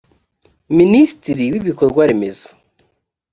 [0.77, 2.49] minisitiri w ibikorwa remezo